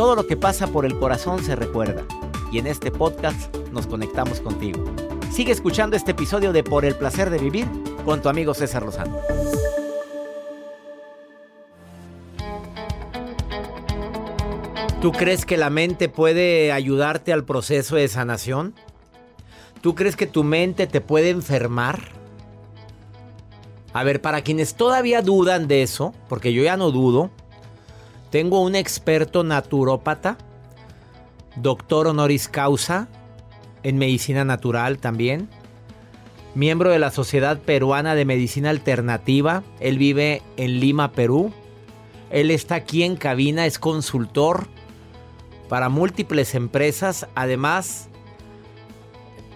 Todo 0.00 0.16
lo 0.16 0.26
que 0.26 0.36
pasa 0.36 0.66
por 0.66 0.86
el 0.86 0.98
corazón 0.98 1.44
se 1.44 1.54
recuerda. 1.54 2.06
Y 2.50 2.58
en 2.58 2.66
este 2.66 2.90
podcast 2.90 3.54
nos 3.70 3.86
conectamos 3.86 4.40
contigo. 4.40 4.82
Sigue 5.30 5.52
escuchando 5.52 5.94
este 5.94 6.12
episodio 6.12 6.54
de 6.54 6.64
Por 6.64 6.86
el 6.86 6.96
placer 6.96 7.28
de 7.28 7.36
vivir 7.36 7.66
con 8.06 8.22
tu 8.22 8.30
amigo 8.30 8.54
César 8.54 8.82
Lozano. 8.82 9.18
¿Tú 15.02 15.12
crees 15.12 15.44
que 15.44 15.58
la 15.58 15.68
mente 15.68 16.08
puede 16.08 16.72
ayudarte 16.72 17.34
al 17.34 17.44
proceso 17.44 17.96
de 17.96 18.08
sanación? 18.08 18.74
¿Tú 19.82 19.94
crees 19.94 20.16
que 20.16 20.26
tu 20.26 20.44
mente 20.44 20.86
te 20.86 21.02
puede 21.02 21.28
enfermar? 21.28 22.00
A 23.92 24.02
ver, 24.02 24.22
para 24.22 24.40
quienes 24.40 24.76
todavía 24.76 25.20
dudan 25.20 25.68
de 25.68 25.82
eso, 25.82 26.14
porque 26.28 26.54
yo 26.54 26.62
ya 26.62 26.78
no 26.78 26.90
dudo, 26.90 27.30
Tengo 28.30 28.62
un 28.62 28.76
experto 28.76 29.42
naturópata, 29.42 30.38
doctor 31.56 32.06
honoris 32.06 32.48
causa 32.48 33.08
en 33.82 33.98
medicina 33.98 34.44
natural 34.44 34.98
también, 34.98 35.48
miembro 36.54 36.90
de 36.90 37.00
la 37.00 37.10
Sociedad 37.10 37.58
Peruana 37.58 38.14
de 38.14 38.24
Medicina 38.24 38.70
Alternativa. 38.70 39.64
Él 39.80 39.98
vive 39.98 40.42
en 40.56 40.78
Lima, 40.78 41.10
Perú. 41.12 41.52
Él 42.30 42.52
está 42.52 42.76
aquí 42.76 43.02
en 43.02 43.16
cabina, 43.16 43.66
es 43.66 43.80
consultor 43.80 44.68
para 45.68 45.88
múltiples 45.88 46.54
empresas. 46.54 47.26
Además, 47.34 48.08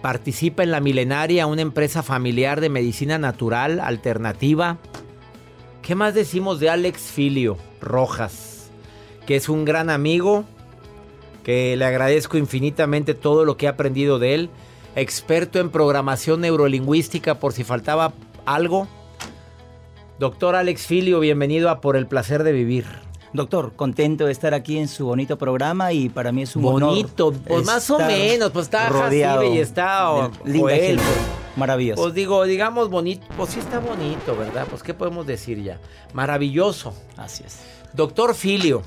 participa 0.01 0.63
en 0.63 0.71
la 0.71 0.81
Milenaria, 0.81 1.47
una 1.47 1.61
empresa 1.61 2.03
familiar 2.03 2.59
de 2.59 2.69
medicina 2.69 3.17
natural 3.17 3.79
alternativa. 3.79 4.77
¿Qué 5.81 5.95
más 5.95 6.13
decimos 6.13 6.59
de 6.59 6.69
Alex 6.69 6.99
Filio 7.03 7.57
Rojas? 7.79 8.54
Que 9.25 9.35
es 9.35 9.49
un 9.49 9.65
gran 9.65 9.89
amigo, 9.89 10.45
que 11.43 11.75
le 11.75 11.85
agradezco 11.85 12.37
infinitamente 12.37 13.13
todo 13.13 13.45
lo 13.45 13.57
que 13.57 13.65
he 13.65 13.69
aprendido 13.69 14.19
de 14.19 14.35
él. 14.35 14.49
Experto 14.95 15.59
en 15.59 15.69
programación 15.71 16.41
neurolingüística, 16.41 17.35
por 17.39 17.51
si 17.53 17.63
faltaba 17.63 18.13
algo. 18.45 18.87
Doctor 20.19 20.55
Alex 20.55 20.85
Filio, 20.85 21.19
bienvenido 21.19 21.69
a 21.69 21.81
Por 21.81 21.97
el 21.97 22.07
Placer 22.07 22.43
de 22.43 22.51
Vivir. 22.53 22.85
Doctor, 23.33 23.73
contento 23.75 24.27
de 24.27 24.31
estar 24.31 24.53
aquí 24.53 24.77
en 24.77 24.87
su 24.87 25.05
bonito 25.07 25.37
programa 25.37 25.91
y 25.91 26.07
para 26.07 26.31
mí 26.31 26.43
es 26.43 26.55
un 26.55 26.61
Bonito, 26.61 27.27
honor 27.27 27.41
pues 27.45 27.65
más 27.65 27.89
o 27.89 27.99
menos, 27.99 28.51
pues 28.51 28.67
está 28.67 28.87
rodeado 28.87 29.39
Jacibe 29.41 29.55
y 29.55 29.59
está 29.59 30.09
o- 30.11 30.31
linda 30.45 30.59
Joel, 30.69 30.95
pues. 30.95 31.07
Maravilloso. 31.57 32.01
Pues 32.01 32.13
digo, 32.13 32.45
digamos 32.45 32.89
bonito, 32.89 33.25
pues 33.35 33.49
sí 33.49 33.59
está 33.59 33.79
bonito, 33.79 34.37
¿verdad? 34.37 34.65
Pues 34.69 34.83
qué 34.83 34.93
podemos 34.93 35.27
decir 35.27 35.61
ya. 35.61 35.79
Maravilloso. 36.13 36.93
Así 37.17 37.43
es. 37.45 37.59
Doctor 37.91 38.35
Filio, 38.35 38.83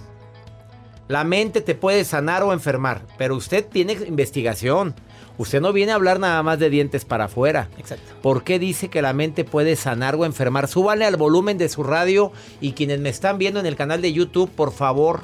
la 1.09 1.25
mente 1.25 1.61
te 1.63 1.75
puede 1.75 2.05
sanar 2.05 2.43
o 2.43 2.53
enfermar, 2.53 3.03
pero 3.17 3.35
usted 3.37 3.67
tiene 3.67 3.95
investigación. 4.07 4.95
Usted 5.39 5.61
no 5.61 5.73
viene 5.73 5.93
a 5.93 5.95
hablar 5.95 6.19
nada 6.19 6.43
más 6.43 6.59
de 6.59 6.69
dientes 6.69 7.05
para 7.05 7.27
afuera. 7.27 7.69
Exacto. 7.79 8.13
¿Por 8.23 8.43
qué 8.43 8.59
dice 8.59 8.89
que 8.89 9.03
la 9.03 9.13
mente 9.13 9.45
puede 9.45 9.77
sanar 9.77 10.17
o 10.17 10.25
enfermar? 10.25 10.67
Súbale 10.67 11.05
al 11.05 11.17
volumen 11.17 11.59
de 11.59 11.69
su 11.69 11.85
radio 11.85 12.33
y 12.61 12.73
quienes 12.73 12.99
me 13.01 13.09
están 13.09 13.39
viendo 13.39 13.61
en 13.61 13.67
el 13.67 13.77
canal 13.77 14.03
de 14.03 14.13
YouTube, 14.13 14.51
por 14.51 14.73
favor, 14.73 15.21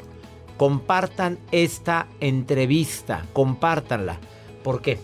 compartan 0.57 1.39
esta 1.51 2.07
entrevista, 2.21 3.27
compártanla. 3.33 4.19
¿Por 4.63 4.81
qué? 4.83 4.99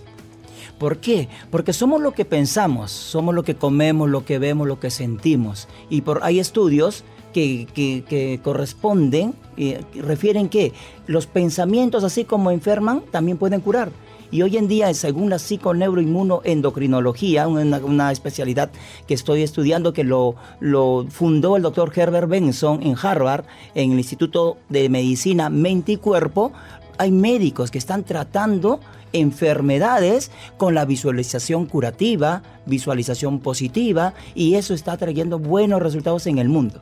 ¿Por 0.78 0.98
qué? 0.98 1.28
Porque 1.50 1.72
somos 1.72 2.00
lo 2.00 2.12
que 2.12 2.24
pensamos, 2.24 2.90
somos 2.92 3.34
lo 3.34 3.42
que 3.42 3.56
comemos, 3.56 4.08
lo 4.08 4.24
que 4.24 4.38
vemos, 4.38 4.68
lo 4.68 4.78
que 4.80 4.90
sentimos. 4.90 5.68
Y 5.90 6.02
por, 6.02 6.20
hay 6.22 6.38
estudios 6.38 7.04
que, 7.34 7.66
que- 7.74 8.04
que 8.08 8.40
corresponden, 8.42 9.34
refieren 9.94 10.48
que 10.48 10.72
los 11.06 11.26
pensamientos, 11.26 12.04
así 12.04 12.24
como 12.24 12.50
enferman, 12.50 13.02
también 13.10 13.38
pueden 13.38 13.60
curar. 13.60 13.90
Y 14.32 14.42
hoy 14.42 14.56
en 14.56 14.68
día, 14.68 14.94
según 14.94 15.28
la 15.28 15.40
psiconeuroinmunoendocrinología, 15.40 17.48
una, 17.48 17.78
una 17.78 18.12
especialidad 18.12 18.70
que 19.08 19.14
estoy 19.14 19.42
estudiando, 19.42 19.92
que 19.92 20.04
lo, 20.04 20.36
lo 20.60 21.04
fundó 21.10 21.56
el 21.56 21.62
doctor 21.62 21.92
Herbert 21.94 22.28
Benson 22.28 22.82
en 22.82 22.94
Harvard, 23.00 23.44
en 23.74 23.92
el 23.92 23.98
Instituto 23.98 24.56
de 24.68 24.88
Medicina 24.88 25.50
Mente 25.50 25.92
y 25.92 25.96
Cuerpo, 25.96 26.52
hay 26.98 27.10
médicos 27.10 27.70
que 27.70 27.78
están 27.78 28.04
tratando 28.04 28.80
enfermedades 29.12 30.30
con 30.56 30.74
la 30.74 30.84
visualización 30.84 31.66
curativa, 31.66 32.42
visualización 32.66 33.40
positiva, 33.40 34.14
y 34.34 34.54
eso 34.54 34.74
está 34.74 34.96
trayendo 34.96 35.38
buenos 35.38 35.82
resultados 35.82 36.26
en 36.26 36.38
el 36.38 36.48
mundo. 36.48 36.80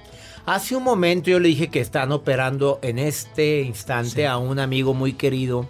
Hace 0.49 0.75
un 0.75 0.83
momento 0.83 1.29
yo 1.29 1.41
le 1.41 1.49
dije 1.49 1.69
que 1.69 1.79
están 1.79 2.11
operando 2.11 2.79
en 2.81 2.99
este 2.99 3.61
instante 3.61 4.27
a 4.27 4.39
un 4.39 4.59
amigo 4.59 4.95
muy 4.95 5.13
querido, 5.13 5.69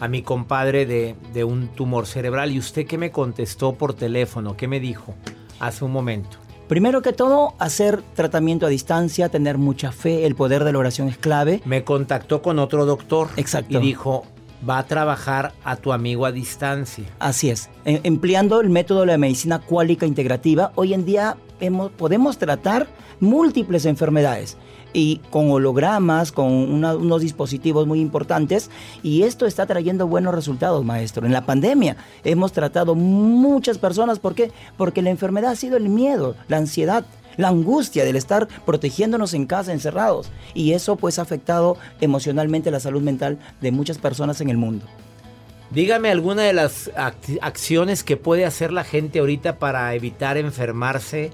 a 0.00 0.08
mi 0.08 0.22
compadre 0.22 0.84
de, 0.84 1.14
de 1.32 1.44
un 1.44 1.68
tumor 1.68 2.08
cerebral. 2.08 2.50
¿Y 2.50 2.58
usted 2.58 2.88
qué 2.88 2.98
me 2.98 3.12
contestó 3.12 3.74
por 3.74 3.94
teléfono? 3.94 4.56
¿Qué 4.56 4.66
me 4.66 4.80
dijo 4.80 5.14
hace 5.60 5.84
un 5.84 5.92
momento? 5.92 6.38
Primero 6.66 7.02
que 7.02 7.12
todo, 7.12 7.54
hacer 7.60 8.02
tratamiento 8.16 8.66
a 8.66 8.68
distancia, 8.68 9.28
tener 9.28 9.58
mucha 9.58 9.92
fe, 9.92 10.26
el 10.26 10.34
poder 10.34 10.64
de 10.64 10.72
la 10.72 10.80
oración 10.80 11.06
es 11.06 11.16
clave. 11.16 11.62
Me 11.64 11.84
contactó 11.84 12.42
con 12.42 12.58
otro 12.58 12.86
doctor 12.86 13.28
Exacto. 13.36 13.78
y 13.78 13.80
dijo, 13.80 14.24
va 14.68 14.78
a 14.78 14.86
trabajar 14.86 15.52
a 15.62 15.76
tu 15.76 15.92
amigo 15.92 16.26
a 16.26 16.32
distancia. 16.32 17.04
Así 17.20 17.48
es. 17.48 17.70
E- 17.84 18.00
empleando 18.02 18.60
el 18.60 18.70
método 18.70 19.02
de 19.02 19.06
la 19.06 19.18
medicina 19.18 19.60
cuálica 19.60 20.04
integrativa, 20.04 20.72
hoy 20.74 20.94
en 20.94 21.04
día 21.04 21.36
podemos 21.96 22.38
tratar 22.38 22.88
múltiples 23.20 23.84
enfermedades 23.84 24.56
y 24.92 25.18
con 25.30 25.50
hologramas, 25.50 26.32
con 26.32 26.50
unos 26.50 27.20
dispositivos 27.20 27.86
muy 27.86 28.00
importantes 28.00 28.70
y 29.02 29.22
esto 29.22 29.46
está 29.46 29.66
trayendo 29.66 30.06
buenos 30.06 30.34
resultados, 30.34 30.84
maestro. 30.84 31.26
En 31.26 31.32
la 31.32 31.46
pandemia 31.46 31.96
hemos 32.24 32.52
tratado 32.52 32.94
muchas 32.94 33.78
personas, 33.78 34.18
¿por 34.18 34.34
qué? 34.34 34.50
Porque 34.76 35.02
la 35.02 35.10
enfermedad 35.10 35.52
ha 35.52 35.56
sido 35.56 35.76
el 35.76 35.88
miedo, 35.88 36.34
la 36.48 36.56
ansiedad, 36.56 37.04
la 37.36 37.48
angustia 37.48 38.04
del 38.04 38.16
estar 38.16 38.48
protegiéndonos 38.66 39.32
en 39.34 39.46
casa, 39.46 39.72
encerrados. 39.72 40.30
Y 40.54 40.72
eso 40.72 40.96
pues 40.96 41.18
ha 41.18 41.22
afectado 41.22 41.76
emocionalmente 42.00 42.70
la 42.70 42.80
salud 42.80 43.02
mental 43.02 43.38
de 43.60 43.70
muchas 43.70 43.98
personas 43.98 44.40
en 44.40 44.50
el 44.50 44.56
mundo. 44.56 44.86
Dígame 45.70 46.10
alguna 46.10 46.42
de 46.42 46.52
las 46.52 46.90
ac- 46.94 47.38
acciones 47.42 48.02
que 48.02 48.16
puede 48.16 48.44
hacer 48.44 48.72
la 48.72 48.82
gente 48.82 49.20
ahorita 49.20 49.60
para 49.60 49.94
evitar 49.94 50.36
enfermarse 50.36 51.30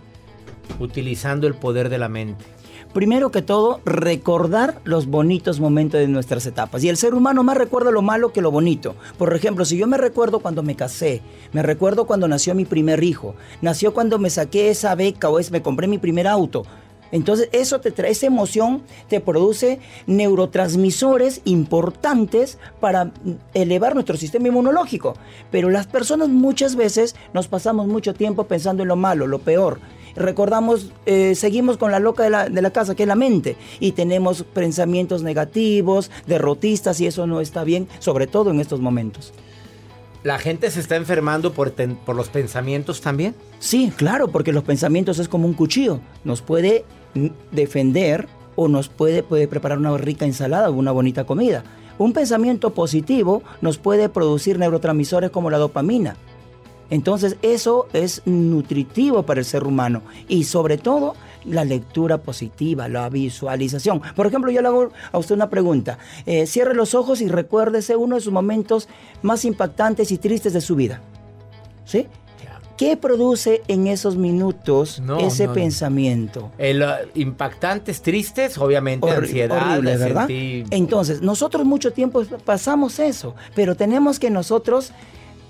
utilizando 0.79 1.47
el 1.47 1.55
poder 1.55 1.89
de 1.89 1.99
la 1.99 2.09
mente. 2.09 2.45
Primero 2.93 3.31
que 3.31 3.43
todo, 3.43 3.81
recordar 3.85 4.81
los 4.85 5.07
bonitos 5.07 5.61
momentos 5.61 6.01
de 6.01 6.09
nuestras 6.09 6.47
etapas. 6.47 6.83
Y 6.83 6.89
el 6.89 6.97
ser 6.97 7.15
humano 7.15 7.43
más 7.43 7.59
recuerda 7.59 7.91
lo 7.91 8.01
malo 8.01 8.33
que 8.33 8.41
lo 8.41 8.51
bonito. 8.51 8.97
Por 9.19 9.35
ejemplo, 9.35 9.67
si 9.67 9.77
yo 9.77 9.87
me 9.87 9.99
recuerdo 9.99 10.41
cuando 10.41 10.63
me 10.63 10.77
casé, 10.77 11.21
me 11.53 11.63
recuerdo 11.63 12.07
cuando 12.07 12.27
nació 12.27 12.55
mi 12.55 12.65
primer 12.65 13.05
hijo, 13.05 13.35
nació 13.61 13.93
cuando 13.93 14.19
me 14.19 14.31
saqué 14.31 14.71
esa 14.71 14.95
beca 14.95 15.29
o 15.29 15.39
es, 15.39 15.51
me 15.51 15.61
compré 15.61 15.89
mi 15.89 15.99
primer 15.99 16.27
auto. 16.27 16.63
Entonces 17.13 17.51
eso 17.53 17.81
te 17.81 17.91
trae, 17.91 18.11
esa 18.11 18.27
emoción 18.27 18.83
te 19.09 19.21
produce 19.21 19.79
neurotransmisores 20.07 21.43
importantes 21.45 22.59
para 22.81 23.13
elevar 23.55 23.95
nuestro 23.95 24.17
sistema 24.17 24.49
inmunológico. 24.49 25.15
Pero 25.51 25.69
las 25.71 25.87
personas 25.87 26.31
muchas 26.31 26.77
veces 26.77 27.15
nos 27.35 27.47
pasamos 27.47 27.87
mucho 27.87 28.15
tiempo 28.15 28.45
pensando 28.45 28.83
en 28.83 28.89
lo 28.89 28.97
malo, 28.97 29.27
lo 29.27 29.39
peor 29.39 29.81
recordamos, 30.17 30.91
eh, 31.07 31.35
seguimos 31.35 31.77
con 31.77 31.91
la 31.91 31.99
loca 32.01 32.25
de 32.25 32.31
la, 32.31 32.49
de 32.49 32.63
la 32.63 32.71
casa, 32.71 32.95
que 32.95 33.05
es 33.05 33.09
la 33.09 33.15
mente, 33.15 33.57
y 33.81 33.93
tenemos 33.93 34.43
pensamientos 34.43 35.23
negativos, 35.23 36.11
derrotistas, 36.27 37.01
y 37.01 37.07
eso 37.07 37.27
no 37.27 37.41
está 37.41 37.65
bien, 37.65 37.87
sobre 37.99 38.27
todo 38.27 38.51
en 38.51 38.61
estos 38.61 38.81
momentos. 38.81 39.33
¿La 40.25 40.39
gente 40.39 40.71
se 40.73 40.81
está 40.81 40.97
enfermando 40.97 41.53
por, 41.53 41.71
ten- 41.71 41.95
por 41.95 42.17
los 42.17 42.29
pensamientos 42.29 43.01
también? 43.01 43.37
Sí, 43.61 43.93
claro, 43.95 44.29
porque 44.29 44.53
los 44.53 44.65
pensamientos 44.65 45.21
es 45.21 45.29
como 45.29 45.47
un 45.47 45.55
cuchillo, 45.55 46.01
nos 46.25 46.43
puede 46.43 46.85
defender 47.53 48.27
o 48.57 48.69
nos 48.69 48.89
puede, 48.89 49.23
puede 49.23 49.47
preparar 49.49 49.79
una 49.79 49.97
rica 49.97 50.25
ensalada 50.25 50.71
o 50.71 50.73
una 50.73 50.91
bonita 50.93 51.25
comida. 51.25 51.63
Un 51.99 52.13
pensamiento 52.13 52.75
positivo 52.75 53.43
nos 53.61 53.79
puede 53.79 54.09
producir 54.09 54.59
neurotransmisores 54.59 55.31
como 55.31 55.51
la 55.51 55.59
dopamina. 55.59 56.17
Entonces 56.91 57.37
eso 57.43 57.89
es 57.93 58.23
nutritivo 58.27 59.25
para 59.25 59.41
el 59.41 59.47
ser 59.47 59.65
humano 59.65 60.03
y 60.29 60.45
sobre 60.45 60.79
todo 60.79 61.15
la 61.45 61.65
lectura 61.65 62.19
positiva, 62.19 62.89
la 62.89 63.09
visualización. 63.09 64.01
Por 64.17 64.27
ejemplo, 64.27 64.51
yo 64.51 64.63
le 64.63 64.69
hago 64.69 64.91
a 65.13 65.19
usted 65.19 65.35
una 65.37 65.49
pregunta. 65.51 65.99
Eh, 66.27 66.47
cierre 66.47 66.75
los 66.75 66.95
ojos 66.95 67.21
y 67.21 67.29
recuérdese 67.29 67.95
uno 67.97 68.17
de 68.17 68.21
sus 68.21 68.33
momentos 68.33 68.89
más 69.23 69.45
impactantes 69.45 70.11
y 70.11 70.19
tristes 70.19 70.53
de 70.53 70.61
su 70.61 70.75
vida. 70.75 71.01
¿Sí? 71.85 72.07
¿Qué 72.77 72.97
produce 72.99 73.63
en 73.69 73.87
esos 73.87 74.17
minutos 74.17 75.01
No, 75.01 75.19
ese 75.19 75.47
no, 75.47 75.55
pensamiento? 75.55 76.51
El, 76.59 76.83
uh, 76.83 76.87
impactantes, 77.15 78.03
tristes, 78.03 78.59
obviamente 78.59 79.07
Horri- 79.07 79.17
ansiedad. 79.23 79.73
horrible, 79.73 79.97
¿verdad? 79.97 80.27
Entonces, 80.29 81.23
nosotros 81.23 81.65
mucho 81.65 81.93
tiempo 81.95 82.23
pasamos 82.45 82.99
eso, 82.99 83.35
pero 83.55 83.77
tenemos 83.77 84.19
que 84.19 84.29
nosotros 84.29 84.93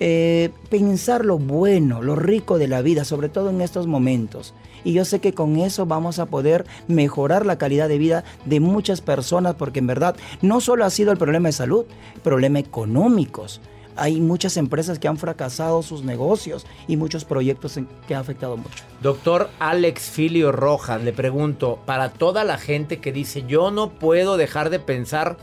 eh, 0.01 0.51
pensar 0.69 1.25
lo 1.25 1.39
bueno, 1.39 2.03
lo 2.03 2.17
rico 2.17 2.59
de 2.59 2.69
la 2.69 2.83
vida, 2.83 3.05
sobre 3.05 3.29
todo 3.29 3.51
en 3.51 3.61
estos 3.61 3.87
momentos. 3.87 4.55
Y 4.85 4.93
yo 4.93 5.05
sé 5.05 5.21
que 5.21 5.33
con 5.33 5.57
eso 5.57 5.87
vamos 5.87 6.19
a 6.19 6.27
poder 6.27 6.65
mejorar 6.87 7.45
la 7.45 7.59
calidad 7.59 7.89
de 7.89 7.99
vida 7.99 8.25
de 8.45 8.61
muchas 8.61 9.01
personas, 9.01 9.57
porque 9.57 9.81
en 9.81 9.89
verdad 9.89 10.17
no 10.43 10.61
solo 10.61 10.85
ha 10.85 10.91
sido 10.91 11.13
el 11.13 11.19
problema 11.19 11.49
de 11.49 11.53
salud, 11.53 11.87
problema 12.23 12.59
económicos. 12.59 13.61
Hay 13.97 14.21
muchas 14.21 14.59
empresas 14.59 14.99
que 14.99 15.09
han 15.09 15.17
fracasado 15.17 15.83
sus 15.83 16.05
negocios 16.05 16.67
y 16.87 16.99
muchos 16.99 17.25
proyectos 17.25 17.81
que 18.07 18.15
han 18.15 18.21
afectado 18.21 18.59
mucho. 18.59 18.85
Doctor 19.03 19.49
Alex 19.59 20.11
Filio 20.11 20.53
Rojas, 20.53 21.03
le 21.03 21.15
pregunto, 21.15 21.79
para 21.87 22.11
toda 22.11 22.45
la 22.45 22.59
gente 22.59 22.99
que 22.99 23.11
dice, 23.11 23.45
yo 23.49 23.71
no 23.71 23.91
puedo 23.91 24.37
dejar 24.37 24.69
de 24.69 24.79
pensar 24.79 25.39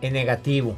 en 0.00 0.12
negativo, 0.12 0.76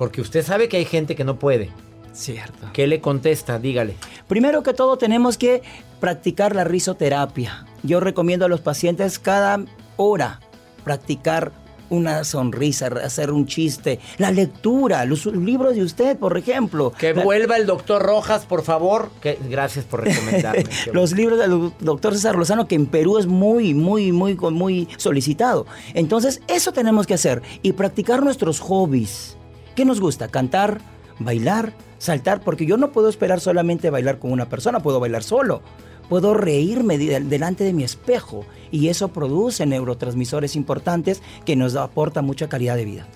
porque 0.00 0.22
usted 0.22 0.42
sabe 0.42 0.70
que 0.70 0.78
hay 0.78 0.86
gente 0.86 1.14
que 1.14 1.24
no 1.24 1.38
puede. 1.38 1.68
Cierto. 2.14 2.70
¿Qué 2.72 2.86
le 2.86 3.02
contesta? 3.02 3.58
Dígale. 3.58 3.96
Primero 4.28 4.62
que 4.62 4.72
todo 4.72 4.96
tenemos 4.96 5.36
que 5.36 5.60
practicar 6.00 6.56
la 6.56 6.64
risoterapia. 6.64 7.66
Yo 7.82 8.00
recomiendo 8.00 8.46
a 8.46 8.48
los 8.48 8.62
pacientes 8.62 9.18
cada 9.18 9.62
hora 9.98 10.40
practicar 10.84 11.52
una 11.90 12.24
sonrisa, 12.24 12.86
hacer 12.86 13.30
un 13.30 13.44
chiste, 13.44 14.00
la 14.16 14.30
lectura, 14.30 15.04
los 15.04 15.26
libros 15.26 15.74
de 15.74 15.82
usted, 15.82 16.16
por 16.16 16.38
ejemplo. 16.38 16.92
Que 16.92 17.12
La- 17.12 17.22
vuelva 17.22 17.58
el 17.58 17.66
doctor 17.66 18.02
Rojas, 18.02 18.46
por 18.46 18.62
favor. 18.62 19.10
Que, 19.20 19.38
gracias 19.50 19.84
por 19.84 20.02
recomendarme. 20.02 20.64
Los 20.94 21.12
libros 21.12 21.38
del 21.38 21.72
doctor 21.78 22.14
César 22.14 22.36
Lozano, 22.36 22.66
que 22.66 22.74
en 22.74 22.86
Perú 22.86 23.18
es 23.18 23.26
muy, 23.26 23.74
muy, 23.74 24.12
muy, 24.12 24.34
muy 24.34 24.88
solicitado. 24.96 25.66
Entonces, 25.92 26.40
eso 26.48 26.72
tenemos 26.72 27.06
que 27.06 27.12
hacer 27.12 27.42
y 27.60 27.72
practicar 27.72 28.22
nuestros 28.22 28.60
hobbies. 28.60 29.36
¿Qué 29.80 29.86
nos 29.86 29.98
gusta? 29.98 30.28
Cantar, 30.28 30.82
bailar, 31.20 31.72
saltar, 31.96 32.42
porque 32.42 32.66
yo 32.66 32.76
no 32.76 32.92
puedo 32.92 33.08
esperar 33.08 33.40
solamente 33.40 33.88
bailar 33.88 34.18
con 34.18 34.30
una 34.30 34.46
persona, 34.46 34.80
puedo 34.80 35.00
bailar 35.00 35.22
solo. 35.22 35.62
Puedo 36.10 36.34
reírme 36.34 36.98
de- 36.98 37.20
delante 37.20 37.64
de 37.64 37.72
mi 37.72 37.82
espejo 37.82 38.44
y 38.70 38.88
eso 38.88 39.08
produce 39.08 39.64
neurotransmisores 39.64 40.54
importantes 40.54 41.22
que 41.46 41.56
nos 41.56 41.76
aporta 41.76 42.20
mucha 42.20 42.46
calidad 42.50 42.76
de 42.76 42.84
vida. 42.84 43.06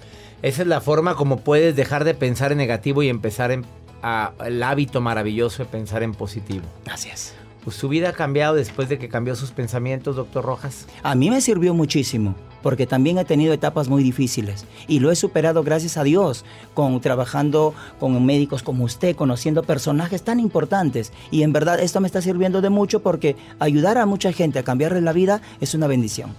Esa 0.40 0.62
es 0.62 0.68
la 0.68 0.81
forma 0.81 1.16
como 1.16 1.40
puedes 1.40 1.77
dejar 1.77 2.05
de 2.05 2.14
pensar 2.14 2.50
en 2.50 2.57
negativo 2.57 3.03
y 3.03 3.11
empezar 3.11 3.50
en, 3.50 3.66
a- 4.03 4.33
el 4.46 4.62
hábito 4.62 5.03
maravilloso 5.03 5.64
de 5.64 5.68
pensar 5.68 6.03
en 6.03 6.12
positivo. 6.14 6.64
Así 6.90 7.11
es. 7.11 7.35
Pues 7.62 7.77
su 7.77 7.90
vida 7.90 8.09
ha 8.09 8.12
cambiado 8.14 8.55
después 8.55 8.88
de 8.88 8.98
que 8.98 9.11
cambió 9.11 9.37
sus 9.37 9.50
pensamientos, 9.50 10.16
doctor 10.16 10.46
Rojas. 10.46 10.87
A 11.03 11.14
mí 11.14 11.29
me 11.29 11.42
sirvió 11.42 11.74
muchísimo, 11.74 12.35
porque 12.64 12.87
también 12.87 13.18
he 13.18 13.27
tenido 13.27 13.53
etapas 13.53 13.90
muy 13.90 14.03
difíciles 14.03 14.64
y 14.88 14.98
lo 14.98 15.12
he 15.12 15.16
superado 15.16 15.62
gracias 15.62 15.98
a 15.98 16.03
Dios, 16.03 16.46
con 16.72 16.98
trabajando 17.03 17.74
con 18.00 18.24
médicos 18.24 18.62
como 18.62 18.85
usted, 18.85 19.14
conociendo 19.14 19.64
personajes 19.64 20.22
tan 20.22 20.40
importantes. 20.40 21.12
Y 21.31 21.42
en 21.42 21.53
verdad 21.53 21.79
esto 21.79 22.00
me 22.00 22.07
está 22.07 22.22
sirviendo 22.22 22.62
de 22.62 22.70
mucho 22.70 23.03
porque 23.03 23.37
ayudar 23.59 23.98
a 23.98 24.07
mucha 24.07 24.33
gente 24.33 24.59
a 24.59 24.62
cambiarle 24.62 25.03
la 25.03 25.12
vida 25.12 25.42
es 25.61 25.74
una 25.74 25.88
bendición. 25.88 26.35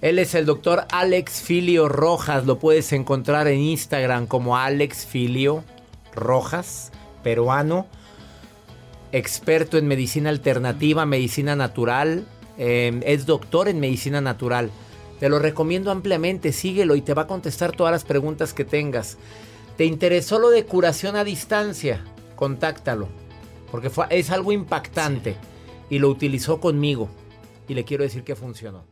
Él 0.00 0.18
es 0.18 0.34
el 0.34 0.46
doctor 0.46 0.86
Alex 0.90 1.42
Filio 1.42 1.90
Rojas. 1.90 2.46
Lo 2.46 2.58
puedes 2.58 2.90
encontrar 2.94 3.46
en 3.46 3.60
Instagram 3.60 4.26
como 4.26 4.56
Alex 4.56 5.04
Filio 5.04 5.62
Rojas, 6.14 6.90
peruano, 7.22 7.86
experto 9.12 9.76
en 9.76 9.88
medicina 9.88 10.30
alternativa, 10.30 11.04
medicina 11.04 11.54
natural. 11.54 12.24
eh, 12.56 12.98
es 13.04 13.26
doctor 13.26 13.68
en 13.68 13.78
medicina 13.78 14.22
natural. 14.22 14.70
Te 15.20 15.28
lo 15.28 15.38
recomiendo 15.38 15.90
ampliamente. 15.90 16.52
Síguelo 16.52 16.96
y 16.96 17.02
te 17.02 17.14
va 17.14 17.22
a 17.22 17.26
contestar 17.26 17.72
todas 17.72 17.92
las 17.92 18.04
preguntas 18.04 18.52
que 18.52 18.64
tengas. 18.64 19.16
¿Te 19.76 19.84
interesó 19.84 20.38
lo 20.38 20.50
de 20.50 20.64
curación 20.64 21.16
a 21.16 21.24
distancia? 21.24 22.04
Contáctalo. 22.36 23.08
Porque 23.70 23.90
es 24.10 24.30
algo 24.30 24.52
impactante. 24.52 25.36
Y 25.90 25.98
lo 25.98 26.08
utilizó 26.08 26.60
conmigo. 26.60 27.08
Y 27.68 27.74
le 27.74 27.84
quiero 27.84 28.04
decir 28.04 28.24
que 28.24 28.36
funcionó. 28.36 28.84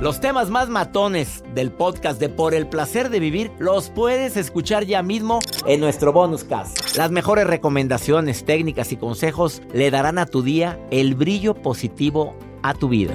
Los 0.00 0.20
temas 0.20 0.50
más 0.50 0.68
matones 0.68 1.44
del 1.54 1.70
podcast 1.70 2.18
de 2.18 2.28
Por 2.28 2.54
el 2.54 2.66
placer 2.66 3.08
de 3.10 3.20
vivir 3.20 3.52
los 3.58 3.90
puedes 3.90 4.36
escuchar 4.36 4.84
ya 4.84 5.02
mismo 5.02 5.38
en 5.66 5.80
nuestro 5.80 6.12
bonus 6.12 6.44
cast. 6.44 6.96
Las 6.96 7.10
mejores 7.10 7.46
recomendaciones, 7.46 8.44
técnicas 8.44 8.90
y 8.92 8.96
consejos 8.96 9.62
le 9.72 9.90
darán 9.90 10.18
a 10.18 10.26
tu 10.26 10.42
día 10.42 10.78
el 10.90 11.14
brillo 11.14 11.54
positivo 11.54 12.34
a 12.62 12.74
tu 12.74 12.88
vida. 12.88 13.14